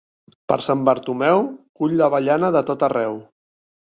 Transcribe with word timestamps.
Per 0.51 0.55
Sant 0.67 0.81
Bartomeu, 0.87 1.41
cull 1.81 1.95
l'avellana 2.01 2.51
de 2.57 2.65
tot 2.71 2.87
arreu. 2.89 3.19